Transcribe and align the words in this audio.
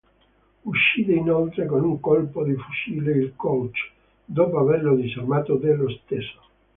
Uccide 0.63 1.13
inoltre 1.13 1.67
con 1.67 1.83
un 1.83 1.99
colpo 1.99 2.43
di 2.43 2.55
fucile 2.55 3.11
il 3.11 3.33
coach, 3.35 3.91
dopo 4.25 4.57
averlo 4.57 4.95
disarmato 4.95 5.57
dello 5.57 5.89
stesso. 5.91 6.39